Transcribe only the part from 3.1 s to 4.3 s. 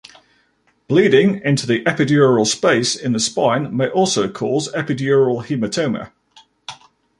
the spine may also